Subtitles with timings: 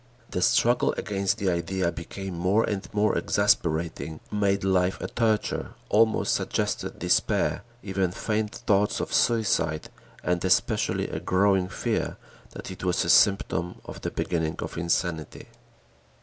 [0.31, 6.33] The struggle against the idea became more and more exasperating, made life a torture, almost
[6.33, 9.89] suggested despair, even faint thoughts of suicide,
[10.23, 12.17] and especially a growing fear
[12.49, 15.49] that it was a symptom of the beginning of insanity.